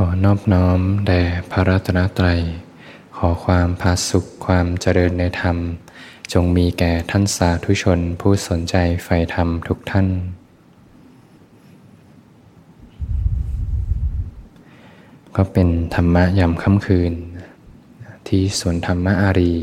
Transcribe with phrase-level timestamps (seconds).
[0.00, 2.40] ขอนอบน้อมแด่พระรัตนตรัย
[3.16, 5.56] ขอความพาสุขความเจริญในธรรม
[6.32, 8.74] จงมีแก่ท่านสาธุชนผู้สนใจ
[9.04, 10.08] ใฝ่ธรรมทุกท่าน
[15.36, 17.12] ก็เป็นธรรมะยามค่ำคืน
[18.28, 19.54] ที่สวนธรรมะอารี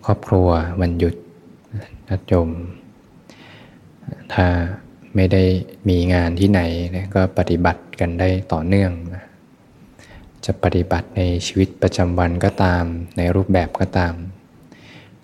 [0.05, 0.49] ครอบครัว
[0.81, 1.15] วันหยุด
[2.09, 2.49] นัดยม
[4.33, 4.47] ถ้า
[5.15, 5.43] ไม่ได้
[5.89, 6.61] มีงานที่ไหน
[6.97, 9.25] นะก็ปฏิบัติกันได้ต่อเนื่องนะ
[10.45, 12.85] จะปฏิบัติในชีวิตประจำวันก็ตาม
[13.17, 14.15] ในรูปแบบก็ตาม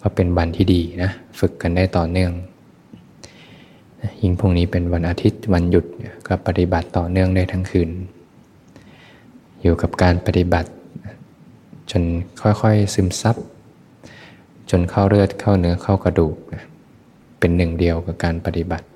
[0.02, 2.32] ก็เป็นวันที่ดีนะ ฝึกกันได้ต่อเนื่อง
[4.20, 5.84] ยิ่งพรุ่งนี้เป็นวันอาทิตย์วันหยุด
[6.26, 7.90] ก็ปฏิบัติต่อเนื่องได้ทั้งคืน
[9.62, 10.70] อยู่กับการปฏิบัติ
[11.90, 12.02] จน
[12.42, 13.36] ค่อยๆซึมซับ
[14.70, 16.34] จนเข้าเลือดเข้าเนื้อเข้ากระดูก
[17.38, 18.86] เป็นหนึ่งเดียวกับการปฏิบัติ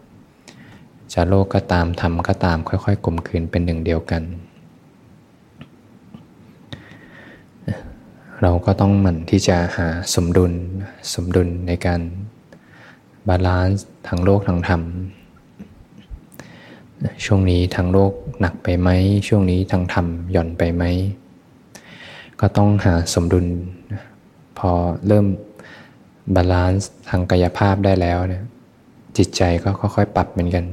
[1.12, 4.22] จะโลกก็ตามธรรมก็ตามค่อยๆกลมคืนเป็นหนึ่งเดียวกัน
[8.42, 10.52] เราก็ต้องหมั่นที่จะหาสมดุล
[11.12, 12.00] สมดุลในการ
[13.28, 14.82] balance ทางโลกทางธรรม
[17.24, 18.88] ช่วงนี้ทางโลกหนักไปไหม
[19.28, 20.84] ช่วงนี้ทางธรรมหย่อนไปไหม
[22.40, 23.46] ก็ต้องหาสมดุล
[24.58, 24.70] พอ
[25.06, 25.26] เริ่ม
[26.34, 28.44] balance ทางกายภาพได้แล้วเนี่ย
[29.16, 30.64] จิตใจก็ค่อยๆปรับเหมือนกัน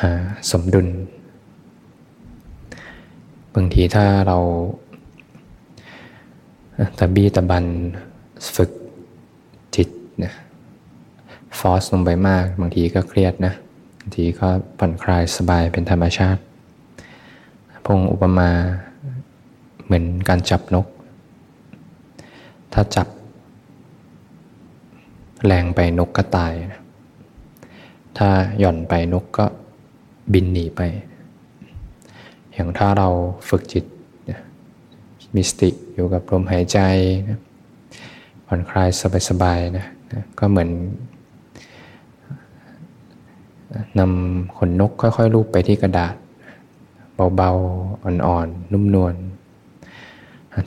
[0.00, 0.10] หา
[0.50, 0.86] สมดุล
[3.54, 4.38] บางทีถ้าเรา
[6.98, 7.64] ตะบี้ตะบัน
[8.56, 8.70] ฝึก
[10.24, 10.32] นะ
[11.58, 13.54] ฟอสลงไปมาก บางทีก็เครียดนะ
[14.00, 16.40] บางทีก็ผ่อนคลายสบายเป็นธรรมชาติ
[17.84, 18.50] พงอุปมา
[19.84, 20.86] เหมือนการจับนก
[22.72, 23.08] ถ้าจับ
[25.46, 26.80] แรงไปนกก็ตายนะ
[28.18, 28.28] ถ้า
[28.58, 29.44] หย่อนไปนกก็
[30.32, 30.80] บินหนีไป
[32.52, 33.08] อย่างถ้าเรา
[33.48, 33.84] ฝึกจิต
[35.34, 36.78] มีสติอยู่กับลมหายใจ
[37.28, 37.40] นะ
[38.46, 38.88] ผ่อนคลาย
[39.28, 39.86] สบายๆนะ
[40.38, 40.70] ก็เหมือน
[43.98, 46.14] นำขนนกค่อยๆลูบไปที่กระดาษ
[47.36, 49.14] เบาๆ อ่อนๆ นุ่มนวล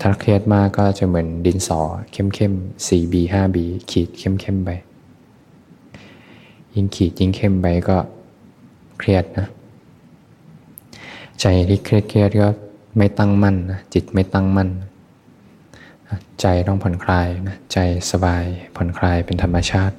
[0.02, 3.58] ถ้าเครียดมากก็จะเหมือนดินสอเข้มๆ 4B 5B
[3.92, 4.70] ขีดเข้มๆไป
[6.74, 7.98] ยิ่งขีดยิ่งเข้มไปก็
[9.00, 9.48] เครียดนะ
[11.42, 12.48] ใจที่เครียดๆก็
[12.98, 14.70] ไม่ตั้งมั่นนะจิตไม่ตั้งมั่น
[16.42, 17.78] ใจต้องผ่อนคลายนะใจ
[18.12, 18.44] สบาย
[18.76, 19.96] ผ่อนคลายเป็นธรรมชาติ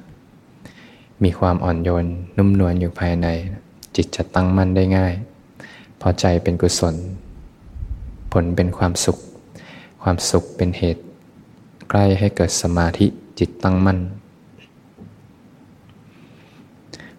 [1.23, 2.05] มีความอ่อนโยน
[2.37, 3.27] นุ่มนวลอยู่ภายใน
[3.95, 5.13] จิตจะตั้งมั่นได้ง่าย
[6.01, 6.95] พอใจเป็นกุศล
[8.31, 9.17] ผลเป็นความสุข
[10.01, 11.03] ความสุขเป็นเหตุ
[11.89, 13.07] ใกล้ให้เกิดสมาธิ
[13.39, 13.99] จิตตั้งมั่น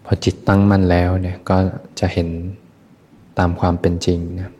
[0.04, 1.56] พอจิตตั้งมั่นแล้วเนี่ยก็
[2.00, 2.28] จะเห็น
[3.38, 4.50] ตามความเป็นจริงนะ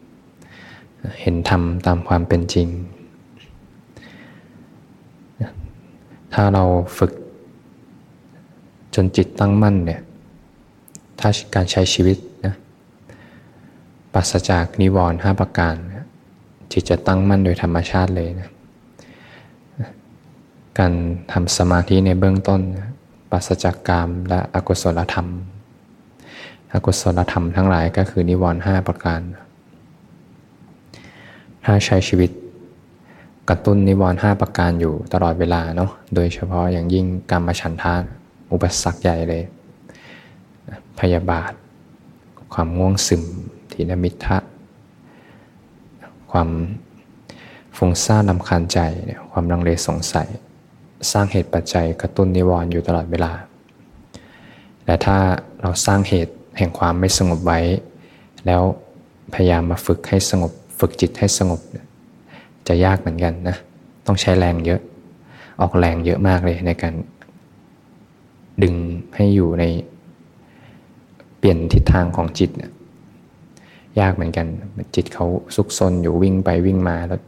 [1.22, 2.69] เห็นธรรมตามความเป็นจริง
[6.34, 6.65] ถ้าเรา
[6.99, 7.12] ฝึก
[8.94, 10.00] จนจิตตั้งมั่นเนี่ย
[11.21, 12.55] ถ้าการใช้ชีวิตนะ
[14.12, 15.77] ปัสจากนิวรณ์ห้าประการ
[16.72, 18.50] จิตจะตั้งมั่นโดยธรรมชาติเลยนะ
[20.78, 20.93] การ
[21.33, 22.61] ทำสมาธิในเบื้องต้น
[23.31, 25.28] ปัสจากกรรมและอกุศลธรรม
[26.72, 29.21] อกุศลธรรมทั้งหลายก็คือนิวรณ์ห้าประการ
[31.65, 32.31] ถ้าใช้ชีวิต
[33.48, 37.94] กระตุ้นนิวรณ์ห้าประการอยู่ตลอดเวลาเนาะโดยเฉพาะอย่างยิ่งกรรมฉันทา
[38.53, 39.42] อุปสรรคใหญ่เลย
[41.00, 41.53] พยาบาท
[42.54, 43.25] ความง่วงซึม
[43.72, 44.38] ทีนมิทะ
[46.31, 46.48] ความ
[47.76, 48.78] ฟุ้งซ่านลำคาญใจ
[49.31, 50.28] ความลังเลสงสัย
[51.10, 53.32] สร้างเหตุปัจจัยกระตุ้นนิวรณ์อยู่ตลอดเวลา
[54.84, 55.19] และถ้า
[55.62, 57.61] เราสร้างเหตุแห่งความไม่สงบไว้
[58.46, 58.62] แล้ว
[59.34, 63.56] พยายามมาฝึกให้สงบ ฝึกจิตให้สงบเจะยากเหมือนกันนะ
[64.06, 64.81] ต้องใช้แรงเยอะ
[65.61, 66.94] ออกแรงเยอะมากเลยในการ
[68.62, 68.75] ดึง
[69.17, 69.65] ให้อยู่ใน
[71.38, 72.69] เปลี่ยนทิศทางของจิตย
[74.00, 74.47] ยากเหมือนกัน
[74.94, 75.26] จิตเขา
[75.56, 77.20] ซุกซนอยู่วิ่งไปวิ่งมาแล้ว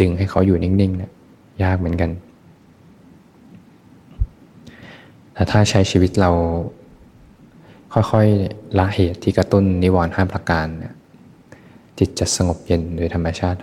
[0.00, 1.12] ดึงให้เขาอยู่นิ่งๆเนี่ย
[1.64, 2.10] ยากเหมือนกัน
[5.32, 6.30] แต่ถ้าใช้ชีวิตเรา
[7.92, 10.94] ค่อยๆละเหตุที่กระตุ้นนิวรณ์ห้าประการเนี่ย
[11.98, 13.58] จิตจะสงบเย็นโดยธรรมชาติ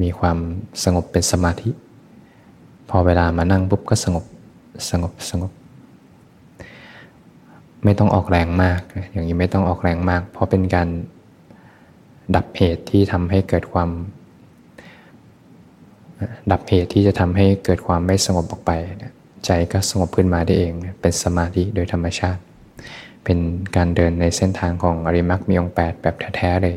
[0.00, 0.38] มีความ
[0.84, 1.70] สงบเป็นสมาธิ
[2.90, 4.24] พอเวลามานั่งปุ๊บก็สงบ
[4.90, 5.52] สงบสงบ
[7.84, 8.80] ไม่ต้องออกแรงมาก
[9.12, 10.88] อย่างนี้ไม่ต้องออกแรงมาก เพราะเป็นการ
[12.36, 13.90] ดับเหตุที่ทำให้เกิดความ
[16.52, 18.70] ดับเหตุที่จะทำให้เกิดความไม่สงบออกไป
[19.46, 22.40] ใจก็สงบขึ้นมาได้เอง เป็นสมาธิโดยธรรมชาติ
[23.24, 23.38] เป็น
[23.76, 26.76] การเดินในเส้นทางของอริมักมีองค์8แบบแท้ๆเลย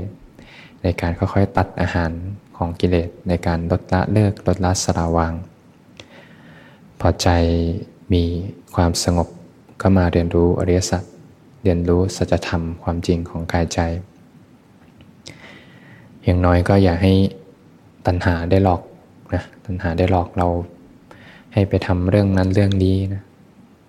[0.84, 2.12] ในการค่อยๆตัดอาหาร
[2.56, 5.34] ของกิเลสในการลดละเลิกลดละสลาวาง
[7.00, 7.28] พอใจ
[8.14, 8.24] มี
[8.76, 9.28] ความสงบ
[9.82, 11.04] ก็มาเรียนรู้อริยสัจ
[11.64, 13.80] เรียนรู้สัจธรรมความจริงของกายใจ
[16.24, 17.14] อย่างน้อยก็อย่าให้
[18.06, 18.82] ตัณหาได้หลอก
[19.34, 20.48] นะตัณหาได้หลอกเรา
[21.54, 23.24] ให้ไปทำเรื่องนั้นเรื่องนี้นะ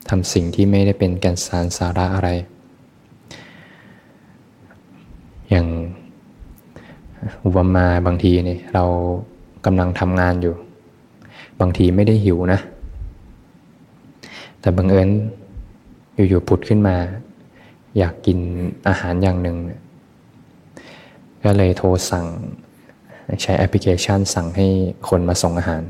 [0.09, 2.31] ทำสิ่งที่ไม่ได้เป็นแก่นสารสาระอะไร
[5.51, 5.67] อย่าง
[7.45, 8.85] อุปมาบางทีนี่เรา
[9.67, 10.55] กำลังทำงานอยู่
[11.61, 12.61] บางทีไม่ได้หิวนะ
[14.61, 15.09] แต่บังเอิญ
[16.29, 16.97] อยู่ๆผุดขึ้นมา
[17.99, 18.39] อยากกิน
[18.89, 19.57] อาหารอย่างหนึ่ง
[21.45, 22.27] ก็เลยโทรสั่ง
[23.43, 24.67] ใช้แอปพลิเคชันสั่งให้
[25.09, 25.83] คนมาส่งอาหาร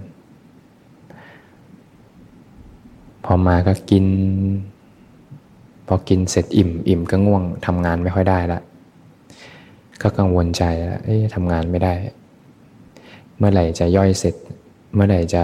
[3.25, 4.05] พอมาก็กิน
[5.87, 8.61] พอกินเสร็จอิ่ม อิ่มก็ง่วงทำงานไม่ค่อยได้ละ
[10.02, 11.00] ก็กังวลใจแล้ว
[11.34, 11.94] ทำงานไม่ได้
[13.38, 14.34] เมื่อไหร่จะย่อยเสร็จ
[14.94, 15.43] เมื่อไหร่จะ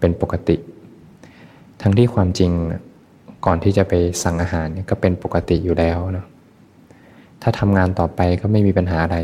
[0.00, 0.56] เป็นปกติ
[1.82, 2.50] ทั้งที่ความจริง
[3.46, 3.92] ก่อนที่จะไป
[4.22, 6.26] สั่งอาหารก็เป็นปกติอยู่แล้วเนาะ
[7.42, 9.18] ถ้าทำงานต่อไปก็ไม่มีปัญหาอะไร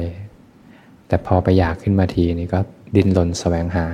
[1.09, 2.61] แต่พอไปอยากขึ้นมาทีนี่ก็
[2.97, 3.87] ดิ้นรนแสวงหา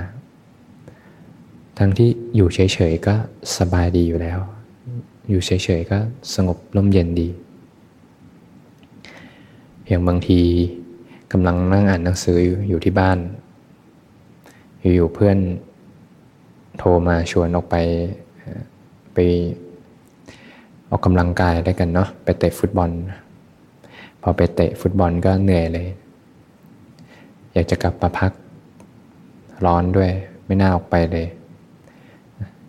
[1.79, 3.15] ทั้งที่อยู่เฉยๆก็
[3.57, 4.39] สบายดีอยู่แล้ว
[5.29, 5.97] อยู่เฉยๆก็
[6.35, 7.29] สงบร่มเย็นดี
[9.87, 10.41] อย่างบางที
[11.31, 12.39] กำลังนั่งอ่านหนังสือ
[12.69, 13.17] อยู่ที่บ้าน
[14.95, 15.37] อยู่ๆเพื่อน
[16.77, 17.75] โทรมาชวนออกไป
[19.13, 19.17] ไป
[20.89, 22.89] ออกกำลังกายได้กันเนาะไปเตะฟุตบอล
[24.21, 25.87] พอไปเตะฟุตบอลก็เหนื่อยเลย
[27.53, 28.31] อยากจะกลับมาพัก
[29.65, 30.11] ร้อนด้วย
[30.45, 31.27] ไม่น่าออกไปเลย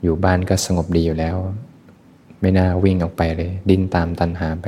[0.03, 1.37] อยู่บ้านก็สงบดีอยู่แล้ว
[2.41, 4.67] ไม่น่าวิ่งออกไปเลย ดิ้นตามตันหาไป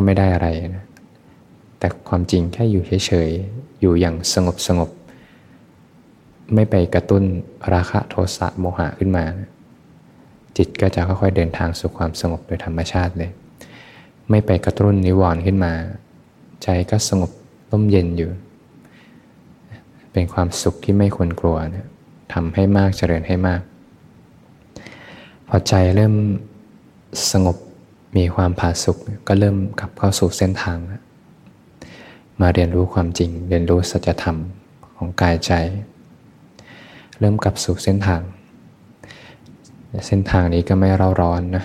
[0.00, 0.86] ก็ไม่ได้อะไรนะ
[1.78, 4.90] แต่ความจริงแค่อยู่เฉยๆ อยู่อย่างสงบสงบ
[6.54, 7.22] ไม่ไปกระตุ้น
[7.74, 9.50] ราคะโทสะโมหะขึ้นมานะ
[10.56, 13.30] จิตก็จะค่อยๆเดินทางสู่ความสงบโดยธรรมชาติเลย
[14.30, 15.72] ไม่ไปกระตุ้นนิวรณ์ขึ้นมา
[16.62, 17.30] ใจก็สงบ
[17.70, 18.30] ร่มเย็นอยู่
[20.12, 21.86] เป็นความสุขที่ไม่ควรกลัวนะ
[22.32, 23.60] ทำให้มากเจริญให้มาก
[25.48, 26.14] พอใจเริ่ม
[27.32, 27.56] สงบ
[28.16, 30.78] มีความผาสุกก็เริ่มกลับเข้าสู่เส้นทาง
[32.40, 34.36] มาเรียนรู้ความจริง เรียนรู้สัจธรรม
[34.96, 35.52] ของกายใจ
[37.18, 38.20] เริ่มกลับสู่เส้นทาง
[40.06, 41.64] เส้นทางนี้ก็ไม่เร่าร้อนนะ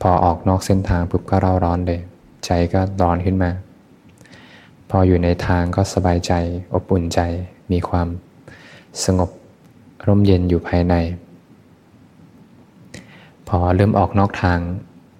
[0.00, 2.00] พอออกนอกเส้นทางปุ๊บก็เร่าร้อนเลย
[2.46, 3.50] ใจก็ร้อนขึ้นมา
[4.90, 6.32] พออยู่ในทางก็สบายใจ
[6.74, 7.20] อบอุ่นใจ
[7.72, 8.08] มีความ
[9.04, 9.30] สงบ
[10.06, 10.94] ร่มเย็นอยู่ภายใน
[13.48, 14.58] พอเริ่มออกนอกทาง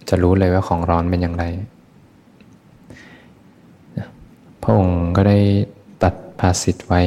[0.08, 1.44] จะรู้เลยว่าของร้อนเป็นอย่างไร
[4.62, 5.38] พระองค์ก็ได้
[6.02, 7.02] ตัดภาสิทธิ์ไว้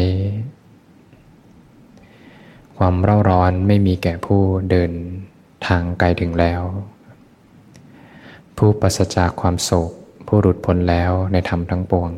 [2.78, 4.92] ความเร่าร้อนไม่มีแก่ผู้เดิน
[5.68, 6.62] ทางไกลถึงแล้ว
[8.58, 9.92] ผู้ปราศจากความโศก
[10.28, 12.10] ผู้หลุดพ้นแล้วในธรรมทั้งปวง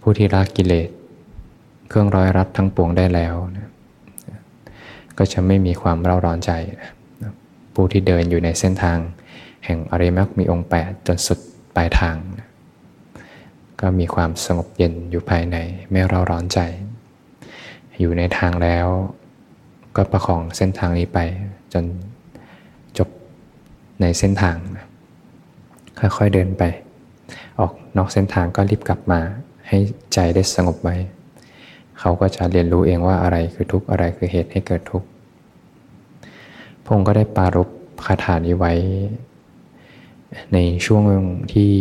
[0.00, 0.88] ผู้ที่ละกิเลส
[1.88, 3.68] เครื่องร้อยรัดทั้งปวงได้แล้วนะ
[5.18, 6.92] ก็จะไม่มีความเร่าร้อนใจนะ
[7.74, 8.98] ผู้ที่เดินอยู่ในเส้นทาง
[9.64, 11.38] แห่งอริมักมีองค์แปดจนสุด
[11.76, 12.16] ปลายทาง
[13.80, 15.56] ก็มีความสงบเย็นอยู่ภายใน
[15.90, 16.58] ไม่เร่าร้อนใจ
[18.00, 18.86] อยู่ในทางแล้ว
[19.96, 21.18] ก็ประคองเส้นทางนี้ไป
[21.72, 21.84] จน
[22.98, 23.08] จบ
[24.00, 24.56] ในเส้นทาง
[26.00, 26.62] ค่อยๆเดินไป
[27.60, 29.20] ออกนอกเส้นทางก็รีบกลับมา
[29.68, 29.78] ให้
[30.14, 30.96] ใจได้สงบไว้
[31.98, 35.08] เขาก็จะเรียนรู้เองว่าอะไรคือทุกข์อะไรคือเหตุให้เกิดทุกข์
[36.84, 37.68] พงก็ได้ปารบ
[38.06, 38.72] คาถานี้ไว้
[40.52, 41.02] ในช่วง
[41.52, 41.72] ที่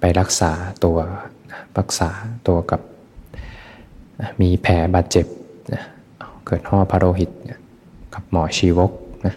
[0.00, 0.52] ไปรักษา
[0.84, 0.98] ตัว
[1.78, 2.10] รักษา
[2.48, 2.80] ตัวกับ
[4.40, 5.26] มีแผลบาดเจ็บ
[6.46, 7.30] เกิดห่อพระโลหิต
[8.14, 8.92] กับหมอชีวก
[9.26, 9.34] นะ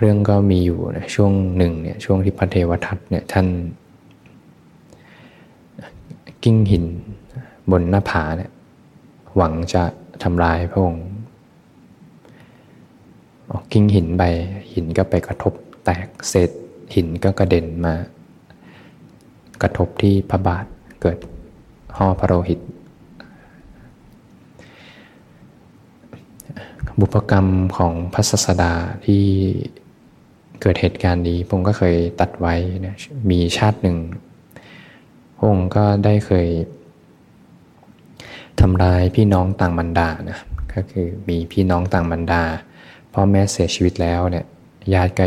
[0.00, 3.46] เรื่องก็มีอยู่นะช่วงหนึ่งเนี่ยช่วงที่พระเทวทัตเนี่ยท่าน
[6.42, 6.84] กิ้งหิน
[7.70, 8.50] บนหน้าผาเนี่ย
[9.36, 9.82] หวังจะ
[10.22, 11.06] ทำลายพระองค์
[13.72, 14.22] กิ้งหินไป
[14.74, 15.52] หินก็ไปกระทบ
[15.84, 16.50] แตกเศษ
[16.94, 17.94] หินก็กระเด็นมา
[19.62, 20.66] กระทบที่พระบาท
[21.00, 21.18] เกิด
[21.96, 22.60] ห่อพระโลหิต
[27.00, 28.72] บุพกรรมของพระศาสดา
[29.06, 29.24] ที่
[30.62, 32.54] เกิดเหตุการณ์นี้ผมก็เคยตัดไว้
[32.86, 32.96] นะ
[33.30, 33.96] มีชาติหนึ่ง
[35.36, 36.48] พระองค์ก็ได้เคย
[38.60, 40.38] ทำร้ายพี่น้องต่างบรรดานะ
[40.74, 42.42] ก็คือมีพี่น้องต่างบรรดา
[43.12, 44.46] พ่อแม่เสียชีวิตแล้วเนี่ย
[44.92, 45.26] ญาติก็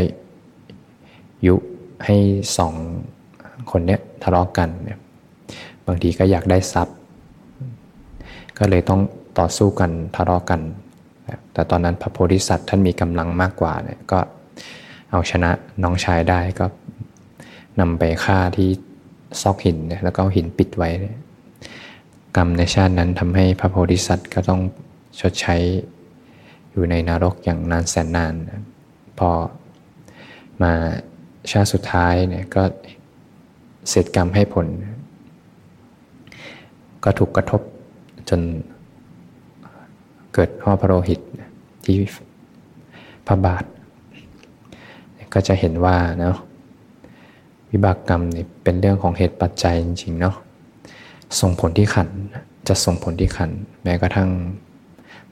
[1.46, 1.54] ยุ
[2.04, 2.16] ให้
[2.58, 2.74] สอง
[3.70, 4.98] คนเนี้ยทะเลาะกกันเนี่ย
[5.86, 6.96] บางทีก็อยากได้ทรัพย์
[8.58, 9.00] ก็เลยต้อง
[9.38, 10.60] ต่อสู้กันทะเลาะกกัน
[11.52, 14.18] แต่ตอนนั้นพระโพธิสัตว์ท่านมีกำลังมากกว่าเนี่ยก็
[15.10, 15.50] เอาชนะ
[15.82, 16.66] น้องชายได้ก็
[17.80, 18.68] นำไปฆ่าที่
[19.42, 20.90] ซอกหินเนี่ยแล้วก็หินปิดไว้
[22.36, 24.60] กรรมในชาตินั้นทำให้พระโพธิสัตว์ก็ต้อง
[25.20, 25.56] ชดใช้
[26.70, 28.34] อยู่ในนรกอย่างนานแสนนาน
[29.18, 29.30] พอ
[30.62, 30.72] มา
[31.50, 32.62] ชาติสุดท้ายเนี่ยก็
[33.88, 34.66] เสร็จกรรมให้ผล
[37.04, 37.60] ก็ถูกกระทบ
[38.28, 38.40] จน
[40.34, 41.20] เกิดห่อพระโลหิต
[41.84, 41.96] ที่
[43.26, 43.64] พระบาท
[45.34, 46.36] ก็จะเห็นว่าเนาะ
[47.70, 50.36] วิบากกรรมนี่เป็นเรื่องของเหตุปัจจัยจริงๆเนาะ
[51.40, 52.08] ส่งผลที่ขัน
[52.68, 53.50] จะส่งผลที่ขัน
[53.82, 54.30] แม้กระทั่ง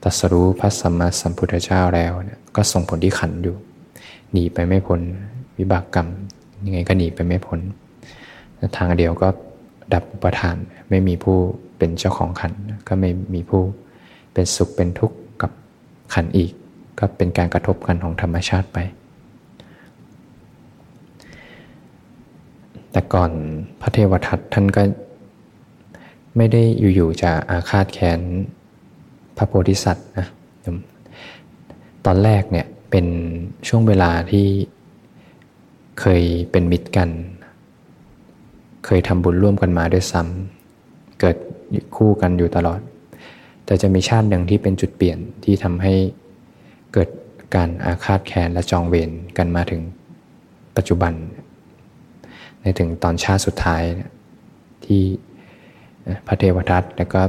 [0.02, 3.56] ตัสรู้พระสัมมาสัมพุทธเจ้าแล้วเนี่ยก็ส่งผลที่ขันอยู่
[4.32, 5.00] หนีไปไม่พ้น
[5.58, 6.08] วิบากกรรม
[6.64, 7.60] ยังไงก็หนีไปไม่พ้น
[8.76, 9.28] ทางเดียวก็
[9.92, 10.56] ดับอุปทาน
[10.88, 11.36] ไม่มีผู้
[11.78, 12.52] เป็นเจ้าของขัน
[12.88, 13.62] ก็ไม่มีผู้
[14.32, 15.50] เป็นสุขเป็นทุกข์กับ
[16.14, 16.52] ขันอีก
[16.98, 18.78] ก็เป็นการกระทบกันของธรรมชาติไป
[22.92, 23.30] แต่ก่อน
[23.80, 24.82] พระเทวทัตท่านก็
[26.36, 26.62] ไม่ได้
[26.94, 28.20] อยู่ๆจะอาฆาตแค้น
[29.36, 30.26] พระโพธิสัตว์นะ
[32.06, 33.06] ตอนแรกเนี่ย เป็น
[33.68, 34.46] ช่วงเวลาที่
[36.00, 37.10] เคยเป็นมิตรกัน
[38.86, 41.36] เคยทำบุญร่วมกันมาด้วยซ้ำเกิด
[41.96, 42.80] คู่กันอยู่ตลอด
[43.64, 45.94] แต่จะมีชาติหนึ่งที่เป็นจุดเปลี่ยนที่ทำให้
[46.92, 47.08] เกิด
[47.54, 49.80] การอาฆาตแค้นและจองเวรกันมาถึง
[50.76, 51.12] ปัจจุบัน
[52.60, 53.82] ในถึงตอนชาติสุดท้าย
[54.84, 55.02] ที่
[56.26, 57.20] พระเทวทัตและก็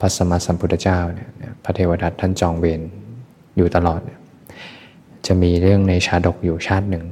[0.00, 1.28] พระสมมาสัมพุทธเจ้าเนี่ย
[1.64, 2.80] พระเทวทัตท่านจองเวร
[3.56, 4.00] อยู่ตลอด
[5.26, 7.04] จะมีเรื่องในชาดกอยู่ชาติหนึ่ง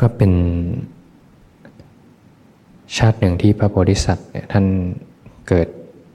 [0.00, 0.32] ก็เป็น
[2.98, 4.64] ชาติหนึ่งที่พระโพธิสัตว์เนี่ยท่าน
[5.48, 5.68] เกิด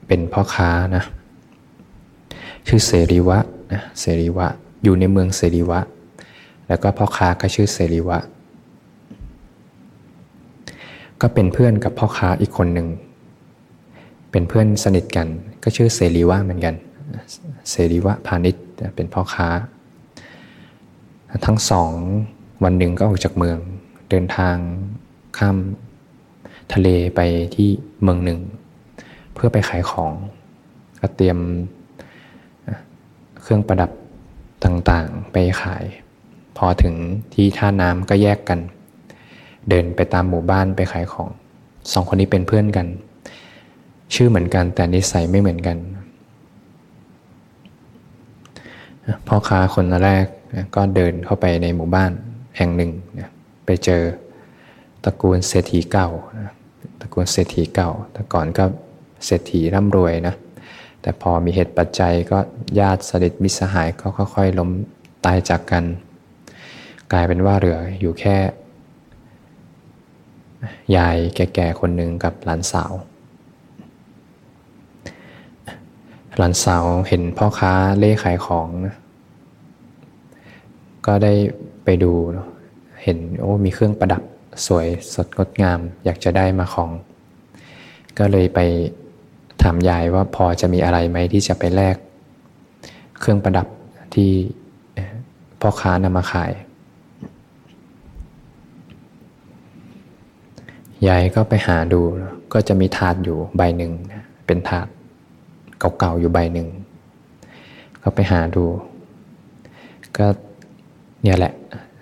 [0.06, 1.04] เป็นพ่อค้านะ
[2.66, 3.38] ชื่อเสรีวะ
[3.72, 4.46] นะเสรีวะ
[4.82, 5.80] อยู่ในเมืองเสรีวะ
[6.68, 8.18] แล้วก็พ่อค้าก็ชื่อเสรีวะ
[11.20, 12.88] ก็เป็นเพื่อนกับพ่อค้าอีกคนหนึ่ง
[14.30, 15.28] เป็นเพื่อนสนิทกัน
[15.62, 16.74] ก็ชื่อเสรีวะเหมือนกัน
[17.70, 18.64] เสรีวะพาณิชย์
[18.96, 19.48] เป็นพ่อค้า
[21.46, 21.92] ทั้งสอง
[22.64, 23.58] วันหนึ่งก็ออกจากเมือง
[24.10, 24.56] เดินทาง
[25.38, 25.56] ข้าม
[26.72, 27.20] ทะเลไป
[27.54, 27.68] ที่
[28.02, 28.40] เมืองหนึ่ง
[29.34, 30.12] เพื่อไปขายของ
[31.00, 31.38] ก็เตรียม
[33.40, 33.90] เครื่องประดับ
[34.64, 35.84] ต่างๆไปขาย
[36.56, 36.94] พอถึง
[37.34, 38.60] ที่ท่าน้ำก็แยกกัน
[39.68, 41.28] เดินไปตามหมู่บ้านไปขายของ
[41.92, 42.86] สองคนนี้เป็นเพื่อนกัน
[44.14, 45.76] ชื่อเหมือนกันแต่นิสัยไม่เหมือนกัน
[49.26, 50.26] พ่อค้าคนแรก
[50.74, 52.12] ก็เดินเข้าไปในหมู่บ้าน
[52.56, 52.90] แห่งหนึ่ง
[53.64, 54.02] ไปเจอ
[55.04, 56.08] ตระกูลเศรษฐีเก่า
[57.00, 58.64] ตระกูลเศรษฐีเก่า แต่ก่อนก็
[59.26, 60.34] เศรษฐีร่ำรวยนะ
[61.02, 62.38] แต่พอมีเหตุปัจจัยก็
[62.80, 64.70] ญาติสนิทมิสหายก็ค่อยๆล้ม
[65.24, 65.84] ตายจากกัน
[67.12, 68.36] กลายเป็นว่าเหลืออยู่แค่
[70.96, 72.92] ยายแก่ๆคนหนึ่งกับหลานสาว
[76.38, 78.96] หลานสาวเห็นพ่อค้าเล่ขายของนะ
[81.06, 81.32] ก็ได้
[81.84, 82.12] ไปดู
[83.02, 84.22] เห็นโอ้มีเครื่องประดับ
[84.66, 86.90] สวยสดงดงาม อยากจะได้มาของ
[88.18, 88.60] ก็เลยไป
[89.62, 91.96] ถามยายว่าพอจะมีอะไรไหมที่จะไปแลก
[93.18, 93.66] เครื่องประดับ
[94.14, 94.30] ที่
[95.60, 96.52] พ่อค้านำมาขาย
[101.08, 102.00] ยายก็ไปหาดู
[102.52, 103.92] ก็จะมีถาดอยู่ใบหนึ่ง
[104.46, 104.86] เป็นถาด
[105.98, 106.68] เก่าๆอยู่ใบหนึ่ง
[108.02, 108.64] ก็ไปหาดู
[110.16, 110.26] ก็
[111.22, 111.52] เนี่ยแหละ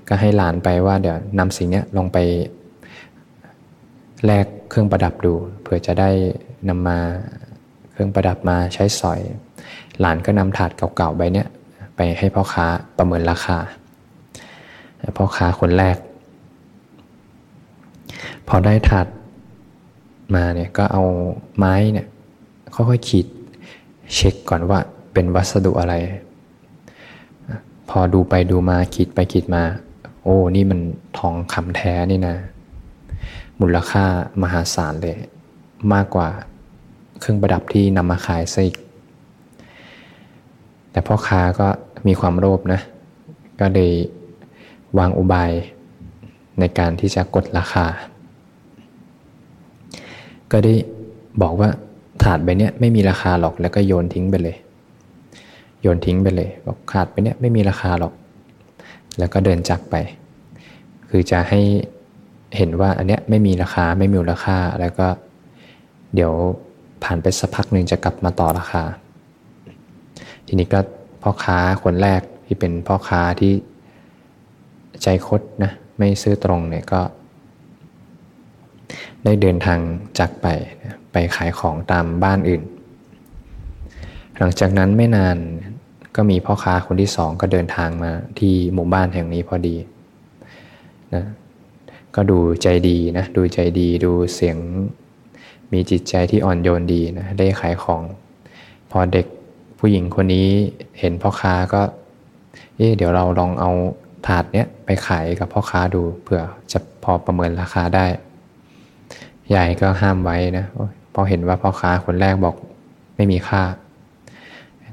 [0.09, 2.19] ก็ให้หลานไปว่าเดี๋ยวนำสิ่งนี้ลงไป
[4.27, 6.11] แลกเครื่องประดับดูเผื่อจะได้
[6.69, 6.99] นำมา
[7.93, 9.21] เครื่องประดับมาใช้สอย
[10.01, 11.49] หลานก็นำถาดเก่าๆใบเนี้ย
[11.97, 12.67] ไปให้พ่อค้า
[12.99, 13.59] ประเมินราคา
[15.17, 15.97] พ่อค้าคนแรก
[18.49, 19.07] พอได้ถาด
[20.35, 21.03] มาเนี่ยก็เอา
[21.57, 22.07] ไม้เนี่ย
[22.75, 23.27] ค่อยๆขีด
[24.15, 24.79] เช็คก่อนว่า
[25.13, 25.95] เป็นวัสดุอะไร
[27.89, 29.63] พอดูไปดูมาขีดไปขีดมา
[30.23, 30.81] โอ้ นี่มัน
[31.19, 32.37] ทองคำแท้นี่นะ
[33.61, 34.05] มูลค่า
[34.43, 35.17] มหาศาลเลย
[35.93, 36.29] มากกว่า
[37.21, 38.77] เครื่องประดับที่นำมาขายซะอีก
[40.91, 41.69] แต่พ่อค้าก็
[42.07, 42.81] มีความโลภนะ
[43.61, 43.93] ก็เลย
[44.99, 45.51] วางอุบาย
[46.59, 47.87] ในการที่จะกดราคา
[50.53, 50.75] ก็ได้
[51.43, 51.71] บอกว่า
[52.29, 54.57] ถาดใบนี้ไม่มีราคาหรอกแล้วก็โยนทิ้งไปเลย
[55.83, 58.13] โยนทิ้งไปเลยบอกขาดไปเนี้ยไม่มีราคาหรอก
[59.19, 59.95] แล้วก็เดินจากไป
[61.09, 61.61] คือจะให้
[62.57, 65.07] เห็นว่าอันเนี้ยไม่มีราคาไม่มีมูลค่าแล้วก็
[66.15, 66.33] เดี๋ยว
[67.03, 68.83] ผ่านไปสักพักหนึ่งจะกลับมาต่อราคา
[70.47, 70.81] ทีนี้ก็
[71.23, 73.53] พ่อค้าคนแรกที่เป็นพ่อค้าที่
[75.03, 77.01] ใจคดนะไม่ซื้อตรงเนี่ยก็
[79.25, 79.79] ได้เดินทาง
[80.19, 80.47] จากไป
[81.08, 82.63] ไป ขายของตามบ้านอื่น
[84.39, 85.37] หลังจากนั้นไม่นาน
[86.17, 89.77] ก็มีพ่อค้าคนที่สองก็เดินทางมาที่หมู่บ้านแห่งนี้พอดี
[91.15, 91.25] นะ
[92.15, 94.57] ก็ดูใจดีนะดูใจดีดูเสียง
[95.73, 98.03] มีจิตใจที่อ่อนโยนดีนะได้ขายของ
[98.91, 99.27] พอเด็ก
[99.79, 100.49] ผู้หญิงคนนี้
[101.01, 101.83] เห็นพ่อค้าก็
[102.77, 103.71] เอ๊เดี๋ยวเราลองเอา
[104.27, 108.07] ถาดเนี้ยไปขายกับพ่อค้าดูเผื่อจะพอประเมินราคาได้
[109.55, 110.67] ยายก็ห้ามไว้นะ
[111.21, 112.57] พอเห็นว่าพ่อค้าคนแรกบอก
[113.17, 113.63] ไม่มีค่า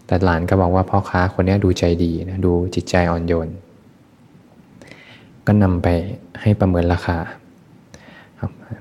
[0.06, 3.50] แต่หลานก็บอกว่าพ่อค้าคนนี้ดูใจดีนะดูจิตใจอ่อนโยน
[5.46, 5.88] ก็นำไป
[6.42, 7.18] ให้ประเมินราคา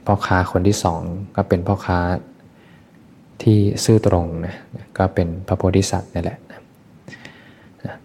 [0.07, 1.01] พ่อค้าคนที่สอง
[1.37, 1.99] ก็เป็นพ่อค้า
[3.43, 4.57] ที่ซื่อตรงนะ
[4.99, 6.39] ก็เป็นพระโพธิสัตว์นี่แหละ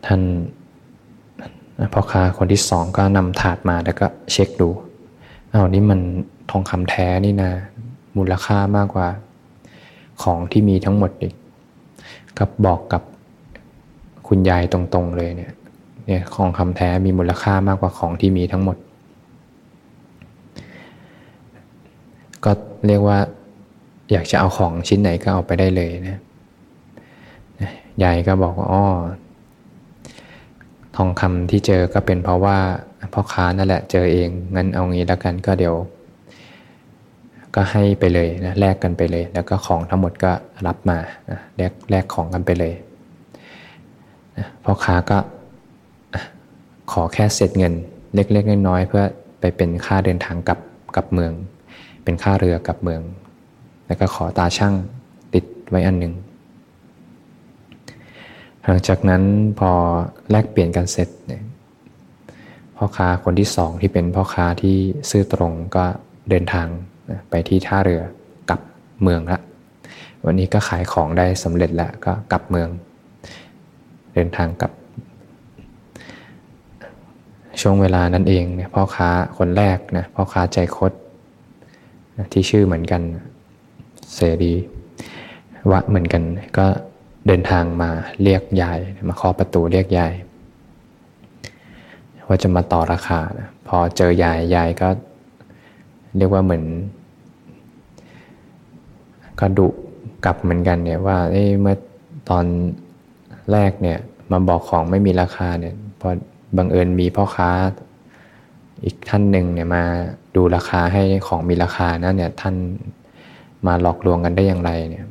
[0.06, 0.22] ท่าน
[1.94, 4.70] พ่อค้าคนที่สองก็นำถาดมาแล้วก็เช็คดู
[5.50, 6.00] เอานี่มัน
[6.50, 7.52] ทองคำแท้นี่นะ
[8.18, 9.08] มูลค่ามากกว่า
[10.24, 11.34] ของที่มีทั้งหมดอีก
[12.38, 13.02] ก็บอกกับ
[14.28, 15.52] คุณยายตรงๆเลยเนี่ย
[16.08, 18.78] เนี่ยของคำแท้มีมูลค่ามากกว่าของที่มีทั้งหมด
[22.46, 22.52] ก็
[22.88, 23.18] เรียกว่า
[24.12, 26.20] อยากจะเอาของชิ้นไหนก็เอาไปได้เลยนะ
[28.04, 28.84] ยายก็บอกว่าอ๋อ
[30.96, 32.58] ทองคำที่เจอก็เป็นเพราะว่า
[33.14, 35.76] พ่อค้านั่นแหละเจอเองงั้นเอางี้แล้วกันก็เดี๋ยว
[37.56, 40.32] ก็ให้ไปเลยนะแลกกันไปเลย แล้วก็ของทั้งหมดก็
[40.68, 40.98] รับมา
[41.58, 42.74] แลกแลกของกันไปเลย
[44.64, 45.18] พ่อค้าก็
[46.92, 47.74] ขอแค่เสร็จเงิน
[48.16, 49.04] เล็กๆน้อยๆเพื่อ
[49.40, 50.60] ไปเป็นค่าเดินทางกลับ
[50.96, 51.32] กลับเมือง
[52.04, 53.02] เป็นค่าเรือกลับเมือง
[53.88, 54.74] แล้วก็ขอตาช่าง
[55.34, 56.14] ติดไว้อันหนึ่ง
[58.66, 59.24] หลังจากนั้น
[59.60, 59.72] พอ
[60.32, 61.44] แลกเปลี่ยนกันเสร็จเนี่ย
[62.78, 64.78] พ่อค้าคนที่สองที่เป็นพ่อค้าที่
[65.10, 65.86] ซื่อตรงก็
[66.30, 66.68] เดินทาง
[67.30, 68.02] ไปที่ท่าเรือ
[68.50, 68.62] กลับ
[69.02, 69.40] เมืองละ
[70.26, 72.70] วันนี้ก็ขายของได้สำเร็จแล้วก็กลับเมือง
[74.14, 74.72] เดินทางกลับ
[77.62, 80.92] ช่วงเวลานั้นเองเนี่ยพ่อค้าคนแรกนะพ่อค้าใจคด
[82.34, 83.02] ที่ชื่อเหมือนกัน
[84.16, 84.54] เสรี
[85.72, 86.24] วะเหมือนกัน
[86.58, 86.68] ก็
[87.28, 87.90] เดินทางมา
[88.24, 90.14] เรียกยายมาเคาะประตูเรียกยาย
[92.28, 94.90] ว่าจะมาต่อราคานะพอเจอยายยายก็
[96.18, 96.64] เรียกว่าเหมือน
[99.40, 99.68] ก็ดุ
[100.26, 101.18] กลับเหมือนกันเนี่ยว่า
[101.62, 101.76] เมื่อ
[102.30, 102.46] ตอน
[103.52, 104.00] แรกเนี่ย
[104.32, 106.10] มาบอกของไม่มีราคาเนี่ยพอ
[106.58, 107.50] บังเอิญมีพ่อค้า
[108.84, 109.84] อีกท่านหนึ่งเนี่ยมา
[110.36, 112.56] ดูราคาให้ของมีราคานะเนี่ยท่าน
[113.68, 115.06] มาหลอกลวงกันได้อย่างไรเนี่ย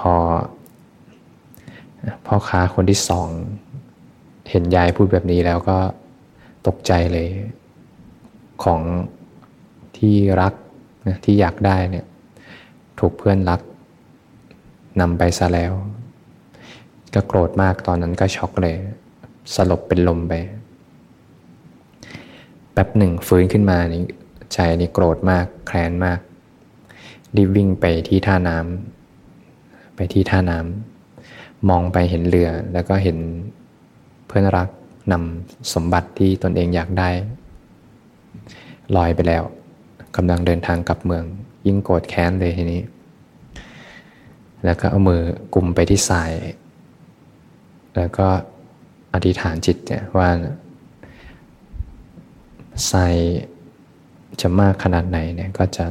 [0.00, 0.12] พอ
[2.26, 3.28] พ่อค้าคนที่สอง
[4.50, 5.78] เห็นยายพูดแบบนี้แล้วก็
[6.66, 7.28] ตกใจเลย
[8.64, 8.80] ของ
[9.96, 10.52] ที่รัก
[11.06, 12.06] นะที่อยากได้เนี่ย
[13.00, 13.60] ถูกเพื่อนรัก
[15.00, 15.72] นำไปซะแล้ว
[17.14, 18.76] ก็โกรธมากตอนนั้นก็ช็อกเลย
[19.54, 20.32] สลบเป็นลมไป
[22.72, 24.04] แป๊บหนึ่งฟื้นขึ้นมานี่
[24.52, 26.18] ใจนี่โกรธมากแค้นมาก
[27.36, 33.18] รีบวิ่งไปที่ท่าน้ำไปที่ท่าน้ำมองไปเห็นเรือ แล้วก็เห็น
[34.26, 34.68] เพื่อนรัก
[35.12, 37.08] นำสมบัติที่ตนเองอยากได้
[38.96, 39.42] ลอยไปแล้ว
[40.16, 41.24] กำลังเดินทางกลับเมือง
[41.66, 42.82] ยิ่งโกรธแค้นเลยทีนี้
[44.64, 45.22] แล้วก็เอามือ
[45.54, 46.32] กลุ่มไปที่สาย
[47.96, 48.28] แล้วก็
[49.14, 50.30] อธิษฐานจิตเนี่ยว่า
[52.90, 53.14] ทราย
[54.40, 55.86] จะมากขนาดไหนเนี่ยก็จะ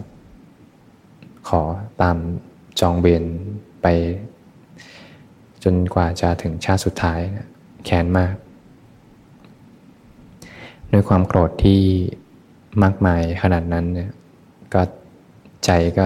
[1.47, 1.61] ขอ
[2.01, 2.17] ตาม
[2.79, 3.23] จองเบน
[3.81, 3.87] ไป
[5.63, 7.47] จนกว่าจะถึงชาติสุดท้ายนะ
[7.85, 8.35] แค้นมาก
[10.91, 11.81] ด้วยความโกรธที่
[12.83, 14.11] มากมายขนาดนั้นเนี่ย
[14.73, 14.81] ก็
[15.65, 16.05] ใจก็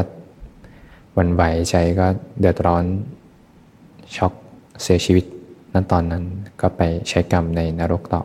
[1.17, 2.05] วันไหวใจก็
[2.39, 2.85] เดือดร้อน
[4.15, 4.33] ช็อก
[4.81, 5.25] เสียชีวิต
[5.73, 6.23] นั้นตอนนั้น
[6.61, 8.21] ก็ไปใช้กรรมในนรกต่อ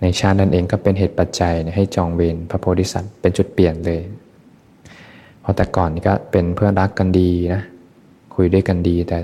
[0.00, 4.00] ในชาตินั้นเองก็เป็นเหตุปัจจัยให้จองเวรพระโพธิสัตว์เป็นจุดเปลี่ยนเลย
[5.40, 9.18] เพราะแต่ก่อนก็เป็นเพื่อนรักกันดีนะคคุยด้วยกันดี แต่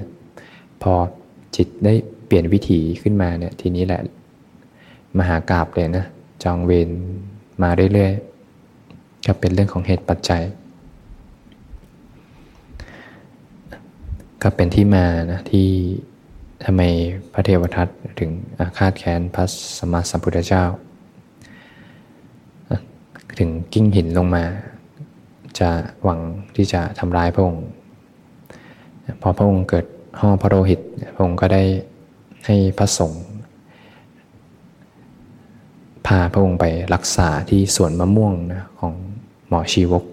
[0.83, 0.93] พอ
[1.57, 1.95] จิตได้
[2.27, 4.01] เปลี่ยนวิถีขึ้นมาเนี่ยทีนี้แหละ
[5.19, 6.05] มหากราบเลยนะ
[6.45, 6.89] จองเวร
[7.63, 8.34] มาเรื่อยๆ
[9.27, 10.43] ก็เป็นเรื่องของเหตุปัจจัย
[14.43, 15.69] ก็เป็นที่มานะที่
[16.65, 16.83] ทำไม
[17.33, 17.89] พระเทวทัต
[18.21, 19.45] ถึงอาฆาตแค้นพระ
[19.79, 20.65] สมมาสัมพุทธเจ้า
[23.39, 24.45] ถึงกิ้งหินลงมา
[25.59, 25.71] จะ
[26.03, 26.21] หวัง
[26.57, 27.67] ที่จะทำร้ายพระองค์
[29.23, 29.87] พอพระองค์เกิด
[30.21, 30.81] ห่อพระโลหิต
[31.15, 31.63] พระองค์ก็ได้
[32.47, 33.25] ให้พระสงฆ์
[36.07, 38.95] พาพระองค์ไปรักษาที่สวนมะม่วงนะของ
[39.55, 40.05] มอชีวก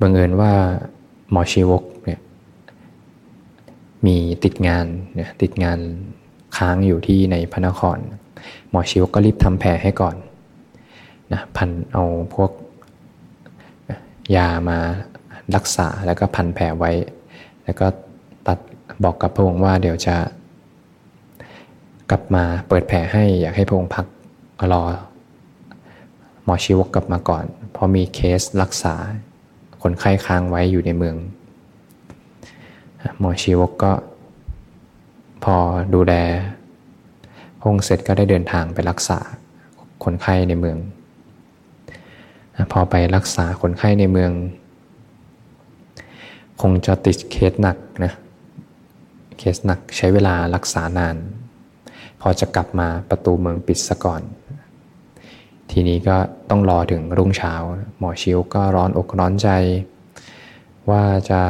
[0.00, 0.52] บังเอิญว่า
[1.30, 2.20] หมอชีวกเนี่ย
[4.06, 5.78] มีติดงานเนี่ยติดงาน
[6.56, 7.98] ค้างอยู่ที่ในพระนคร
[8.70, 10.16] หมอชีวกก็รีบทำแผลให้ก่อน
[11.32, 12.50] นะพันเอาพวก
[14.36, 14.78] ยามา
[15.54, 16.92] รักษาแล้วก็พันแผลไว้
[17.64, 17.86] แล้วก็
[18.46, 18.58] ตัด
[19.04, 20.16] บอกกับพระองค์ว่าเดี๋ยวจะ
[22.10, 24.06] กลับมาเปิดแผลให้อยากให้พระองค์พัก
[24.72, 24.82] รอ
[26.48, 28.94] มอชีวกกลับมาก่อนเพราะมีเคสรักษา
[29.82, 31.16] คนไข้ค้างไว้อยู่ในเมือง
[33.18, 33.92] หมอชีวกก็
[35.44, 35.56] พอ
[35.94, 36.14] ดูแล
[37.60, 39.18] พงเสร็จก็ได้เดินทางไปรักษา
[40.04, 40.78] คนไข้ในเมือง
[42.72, 44.30] พอไปรักษาคนไข้ในเมือง
[46.60, 48.12] คงจะติดเคสหนักนะ
[49.38, 51.16] เคสหนักใช้เวลารักษานาน
[52.20, 54.22] พอจะกลับมาประตูเมืองปิดซะก่อน
[55.70, 56.16] ทีนี้ก็
[56.50, 57.54] ต้องรอถึงรุ่งเช้า
[57.98, 59.48] หมอชิวก็ร้อนอกร้อนใจ
[60.90, 61.40] ว่าจะ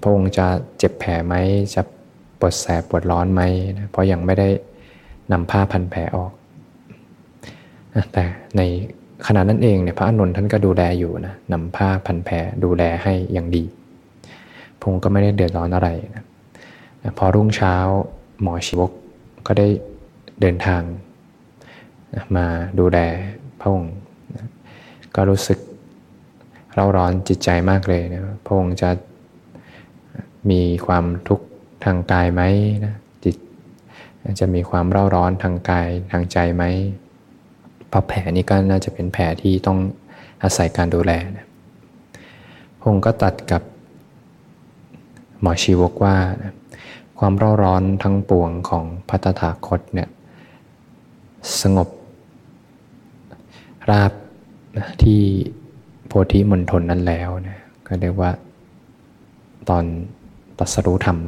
[0.00, 0.46] พระองค์จะ
[0.78, 1.34] เจ็บแผลไหม
[1.74, 1.82] จะ
[2.40, 3.42] ปวดแสบปวดร้อนไหม
[3.90, 4.48] เพราะยังไม่ได้
[5.32, 6.32] นำผ้าพันแผลออก
[8.12, 8.24] แต่
[8.56, 8.62] ใน
[9.26, 13.64] ขณะนั้นเองเนี่ยพระอนุนท่านก็ดูแลอยู่นะนำผ้าพันแผลดูแลให้อย่างดี
[14.80, 16.24] พงก็ไม่ได้เดือดร้อนอะไรนะ
[17.18, 17.74] พอรุ่งเช้า
[18.42, 18.90] หมอชีวก
[19.46, 19.66] ก็ได้
[20.40, 20.82] เดินทาง
[22.36, 22.46] มา
[22.78, 22.98] ดูแล
[23.60, 23.94] พระองค์
[25.14, 25.58] ก็รู้สึก
[26.74, 28.90] เร่าร้อนจิตใจมากเลยนะพระองค์จะ
[30.50, 31.46] มีความทุกข์
[31.84, 32.42] ทางกายไหม
[32.84, 33.36] นะจิต
[34.40, 36.64] จะมีความเร่าร้อนทางกายทางใจไหม
[37.88, 39.78] เพราะแผลนี้ก็น่าจะเป็นแผลที่ต้อง
[40.42, 41.46] อาศัยการดูแลนะ
[42.80, 43.62] พงก็ตัดกับ
[45.40, 46.54] หมอชีวกว่านะ
[47.18, 50.08] ความเร่าร้อนทั้งปวงของพัตถาคตเนี่ย
[51.60, 51.88] สงบ
[53.90, 54.12] ราบ
[54.76, 55.20] นะที่
[56.06, 58.30] โพธิมณฑลนั้นแล้วนะก็เรียกว่า
[59.68, 59.84] ตอน
[60.58, 61.18] ตัสรู้ธรรม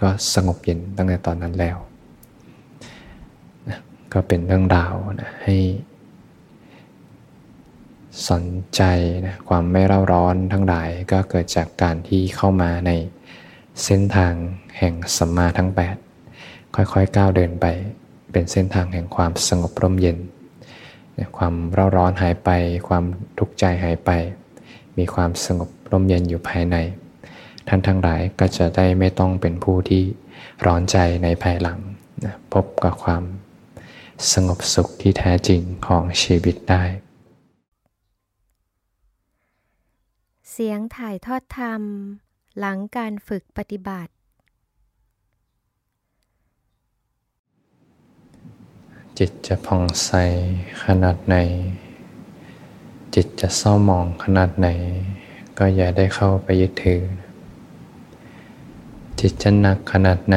[0.00, 1.76] ก็สงบเย็นตั้งแต่ตอนนั้นแล้ว
[3.68, 3.78] นะ
[4.12, 5.56] ก็เป็นเรื่องราวนะให้
[8.28, 8.44] สน
[8.76, 8.82] ใจ
[9.26, 12.90] นะความไม่เร่าร้อนทั้งหลายก็เกิดจากการที่เข้ามาใน
[13.84, 14.32] เส้นทาง
[14.78, 15.70] แห่งสัมมาทั้ง
[16.24, 17.66] 8 ค่อยๆก้าวเดินไป
[18.32, 20.18] เป็นเส้นทางแห่งความสงบร่มเย็น
[21.36, 22.50] ความเร่าร้อนหายไป
[22.88, 23.04] ความ
[23.38, 24.10] ทุกข์ใจหายไป
[24.98, 26.76] มีความสงบร่มเย็นอยู่ภายใน
[27.68, 30.02] ท่านทั้งหลายก็จะได้ไม่ต้องเป็นผู้ที่
[30.66, 31.78] ร้อนใจในภายหลัง
[32.24, 33.22] นะพบกับความ
[34.32, 36.82] สงบสุขที่แท้จริงของชีวิตได้
[40.50, 41.82] เสียงถ่ายทอดธรรม
[42.58, 44.12] หลังการฝึกปฏิบัติ
[49.22, 50.12] จิตจะผ่องใส
[50.84, 51.36] ขนาดไหน
[53.14, 54.68] จิตจะเศร้าหมองขนาดไหน
[55.58, 57.02] ก็อย่าได้เข้าไปยึดถือ
[59.20, 60.36] จิตจะหนักขนาดไหน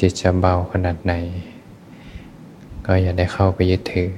[0.00, 1.14] จิตจะเบาขนาดไหน
[2.86, 4.12] ก็อย่าได้เข้าไปยึดถือ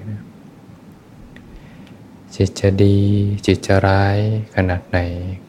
[2.37, 2.99] จิตจะดี
[3.47, 4.19] จิตจะร้าย
[4.57, 4.99] ขนาดไหน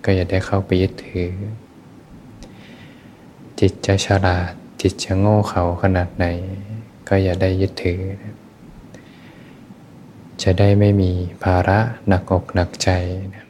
[0.03, 1.29] ก็อย่าได้เข้าไปยึดถือ
[3.59, 6.25] จิตจะฉลาดจิตจะโง่เขาขนาดไหน
[7.07, 8.01] ก็อย่าได้ยึดถือ
[10.41, 11.11] จะได้ไม่มี
[11.43, 12.89] ภาระหนักอกหนักใจ
[13.33, 13.42] นะ